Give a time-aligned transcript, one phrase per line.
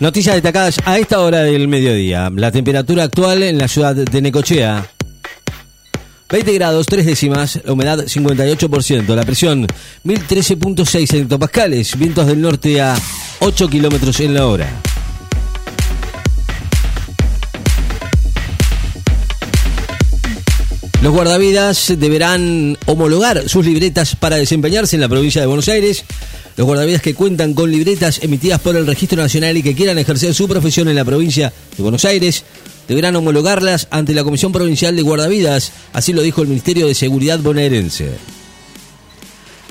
[0.00, 2.30] Noticias destacadas a esta hora del mediodía.
[2.34, 4.90] La temperatura actual en la ciudad de Necochea.
[6.30, 9.66] 20 grados, 3 décimas, la humedad 58%, la presión
[10.04, 12.96] 1013.6 hectopascales, vientos del norte a
[13.40, 14.70] 8 kilómetros en la hora.
[21.02, 26.04] Los guardavidas deberán homologar sus libretas para desempeñarse en la provincia de Buenos Aires.
[26.58, 30.34] Los guardavidas que cuentan con libretas emitidas por el Registro Nacional y que quieran ejercer
[30.34, 32.44] su profesión en la provincia de Buenos Aires
[32.86, 37.38] deberán homologarlas ante la Comisión Provincial de Guardavidas, así lo dijo el Ministerio de Seguridad
[37.38, 38.10] bonaerense.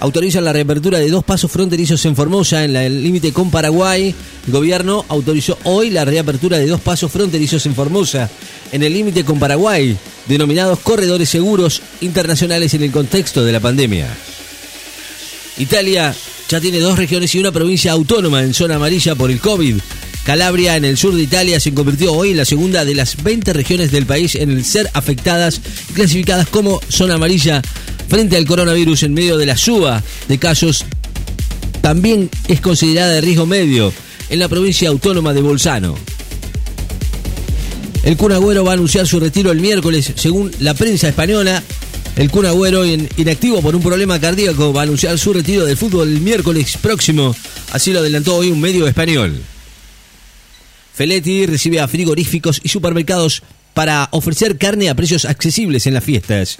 [0.01, 4.15] Autorizan la reapertura de dos pasos fronterizos en Formosa, en el límite con Paraguay.
[4.47, 8.29] El gobierno autorizó hoy la reapertura de dos pasos fronterizos en Formosa,
[8.71, 14.07] en el límite con Paraguay, denominados corredores seguros internacionales en el contexto de la pandemia.
[15.57, 16.15] Italia
[16.47, 19.79] ya tiene dos regiones y una provincia autónoma en zona amarilla por el COVID.
[20.23, 23.51] Calabria, en el sur de Italia, se convirtió hoy en la segunda de las 20
[23.51, 25.59] regiones del país en el ser afectadas
[25.89, 27.61] y clasificadas como zona amarilla
[28.09, 30.83] frente al coronavirus en medio de la suba de casos.
[31.81, 33.93] También es considerada de riesgo medio
[34.29, 35.95] en la provincia autónoma de Bolzano.
[38.03, 41.61] El Kun Agüero va a anunciar su retiro el miércoles, según la prensa española.
[42.15, 46.07] El Kun Agüero, inactivo por un problema cardíaco, va a anunciar su retiro del fútbol
[46.07, 47.35] el miércoles próximo.
[47.71, 49.39] Así lo adelantó hoy un medio español.
[50.93, 56.57] Feletti recibe a frigoríficos y supermercados para ofrecer carne a precios accesibles en las fiestas.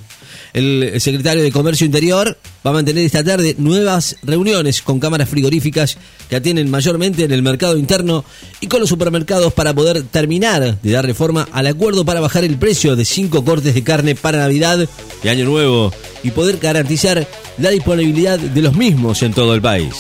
[0.54, 5.98] El secretario de Comercio Interior va a mantener esta tarde nuevas reuniones con cámaras frigoríficas
[6.30, 8.24] que atienden mayormente en el mercado interno
[8.62, 12.58] y con los supermercados para poder terminar de darle forma al acuerdo para bajar el
[12.58, 14.88] precio de cinco cortes de carne para Navidad
[15.24, 15.94] y Año Nuevo
[16.24, 19.94] y poder garantizar la disponibilidad de los mismos en todo el país.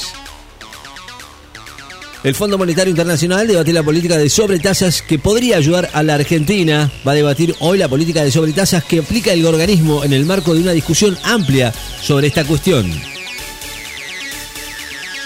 [2.22, 6.92] El Fondo Monetario Internacional debate la política de sobretasas que podría ayudar a la Argentina.
[7.08, 10.54] Va a debatir hoy la política de sobretasas que aplica el organismo en el marco
[10.54, 12.92] de una discusión amplia sobre esta cuestión.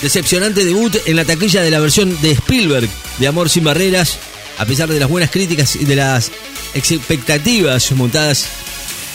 [0.03, 4.19] Decepcionante debut en la taquilla de la versión de Spielberg de Amor sin Barreras,
[4.59, 6.31] a pesar de las buenas críticas y de las
[6.75, 8.45] expectativas montadas.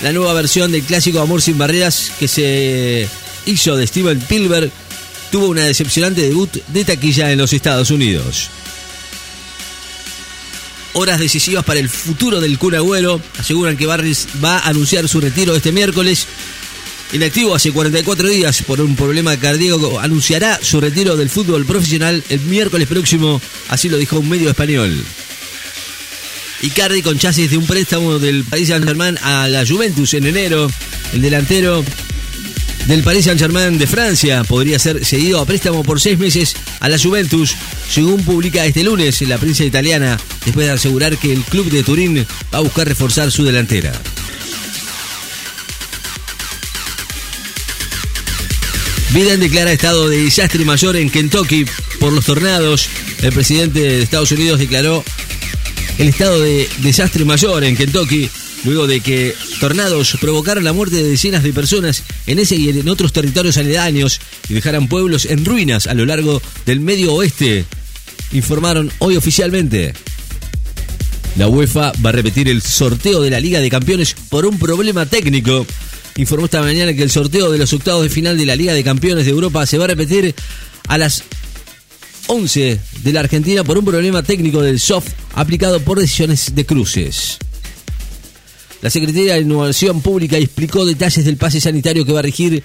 [0.02, 3.08] La nueva versión del clásico Amor sin Barreras que se
[3.46, 4.72] hizo de Steven Spielberg
[5.30, 8.50] tuvo una decepcionante debut de taquilla en los Estados Unidos.
[10.94, 13.20] Horas decisivas para el futuro del Kun Agüero.
[13.38, 16.26] Aseguran que Barris va a anunciar su retiro este miércoles.
[17.12, 22.40] Inactivo hace 44 días por un problema cardíaco, anunciará su retiro del fútbol profesional el
[22.40, 23.40] miércoles próximo,
[23.70, 25.02] así lo dijo un medio español.
[26.60, 30.68] Icardi con chasis de un préstamo del Paris Saint-Germain a la Juventus en enero.
[31.14, 31.82] El delantero
[32.88, 36.98] del Paris Saint-Germain de Francia podría ser cedido a préstamo por seis meses a la
[36.98, 37.54] Juventus,
[37.90, 42.26] según publica este lunes la prensa italiana, después de asegurar que el club de Turín
[42.52, 43.92] va a buscar reforzar su delantera.
[49.12, 51.66] Biden declara estado de desastre mayor en Kentucky
[52.00, 52.88] por los tornados.
[53.20, 55.04] El presidente de Estados Unidos declaró
[55.98, 58.30] el estado de desastre mayor en Kentucky
[58.64, 62.88] luego de que tornados provocaron la muerte de decenas de personas en ese y en
[62.88, 67.64] otros territorios aledaños y dejaran pueblos en ruinas a lo largo del medio oeste,
[68.32, 69.94] informaron hoy oficialmente.
[71.36, 75.06] La UEFA va a repetir el sorteo de la Liga de Campeones por un problema
[75.06, 75.66] técnico.
[76.16, 78.82] Informó esta mañana que el sorteo de los octavos de final de la Liga de
[78.82, 80.34] Campeones de Europa se va a repetir
[80.88, 81.22] a las
[82.26, 87.38] 11 de la Argentina por un problema técnico del soft aplicado por decisiones de cruces.
[88.80, 92.62] La Secretaría de Innovación Pública explicó detalles del pase sanitario que va a regir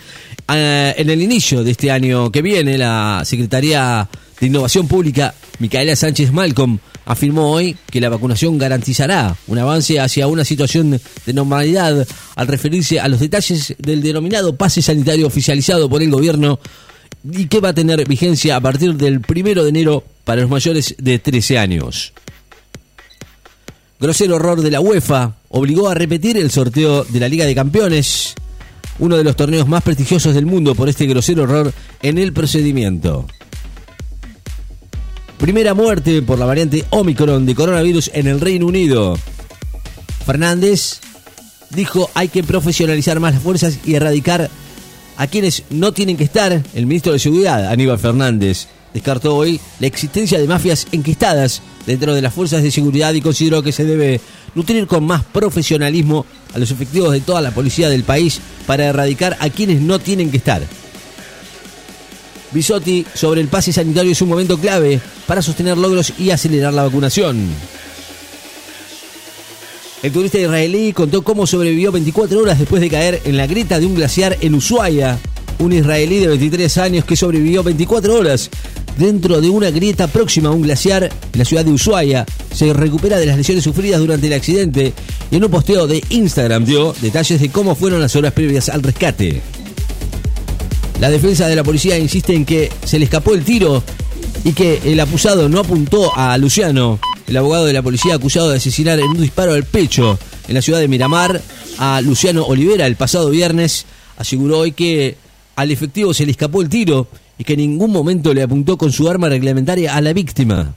[0.47, 2.77] eh, en el inicio de este año que viene.
[2.77, 4.07] La Secretaría
[4.39, 10.27] de Innovación Pública, Micaela Sánchez Malcolm, afirmó hoy que la vacunación garantizará un avance hacia
[10.27, 16.03] una situación de normalidad al referirse a los detalles del denominado pase sanitario oficializado por
[16.03, 16.59] el gobierno
[17.31, 20.95] y que va a tener vigencia a partir del primero de enero para los mayores
[20.99, 22.13] de 13 años.
[24.03, 28.35] Grosero error de la UEFA obligó a repetir el sorteo de la Liga de Campeones,
[28.99, 33.25] uno de los torneos más prestigiosos del mundo por este grosero error en el procedimiento.
[35.37, 39.17] Primera muerte por la variante Omicron de coronavirus en el Reino Unido.
[40.25, 40.99] Fernández
[41.69, 44.49] dijo hay que profesionalizar más las fuerzas y erradicar
[45.15, 46.61] a quienes no tienen que estar.
[46.73, 52.21] El ministro de Seguridad, Aníbal Fernández, descartó hoy la existencia de mafias enquistadas dentro de
[52.21, 54.21] las fuerzas de seguridad y consideró que se debe
[54.55, 59.37] nutrir con más profesionalismo a los efectivos de toda la policía del país para erradicar
[59.39, 60.61] a quienes no tienen que estar.
[62.51, 66.83] Bisotti sobre el pase sanitario es un momento clave para sostener logros y acelerar la
[66.83, 67.47] vacunación.
[70.03, 73.85] El turista israelí contó cómo sobrevivió 24 horas después de caer en la grieta de
[73.85, 75.17] un glaciar en Ushuaia.
[75.59, 78.49] Un israelí de 23 años que sobrevivió 24 horas
[78.97, 82.25] dentro de una grieta próxima a un glaciar en la ciudad de Ushuaia.
[82.53, 84.93] Se recupera de las lesiones sufridas durante el accidente
[85.31, 88.83] y en un posteo de Instagram dio detalles de cómo fueron las horas previas al
[88.83, 89.41] rescate.
[90.99, 93.83] La defensa de la policía insiste en que se le escapó el tiro
[94.43, 98.57] y que el acusado no apuntó a Luciano, el abogado de la policía acusado de
[98.57, 100.17] asesinar en un disparo al pecho
[100.47, 101.41] en la ciudad de Miramar
[101.77, 103.85] a Luciano Olivera el pasado viernes,
[104.17, 105.17] aseguró hoy que
[105.55, 107.07] al efectivo se le escapó el tiro
[107.37, 110.73] y que en ningún momento le apuntó con su arma reglamentaria a la víctima.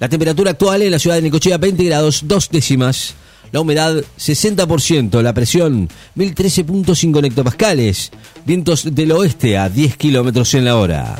[0.00, 3.14] La temperatura actual en la ciudad de Necochea 20 grados dos décimas.
[3.52, 8.10] La humedad 60%, la presión 1013.5 hectopascales,
[8.46, 11.16] vientos del oeste a 10 kilómetros en la hora.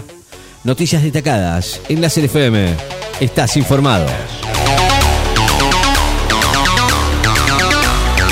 [0.64, 2.74] Noticias destacadas en la CFM.
[3.20, 4.06] Estás informado.